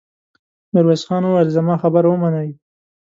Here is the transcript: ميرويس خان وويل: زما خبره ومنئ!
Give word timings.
ميرويس 0.73 1.03
خان 1.07 1.23
وويل: 1.25 1.47
زما 1.57 1.75
خبره 1.83 2.07
ومنئ! 2.09 2.49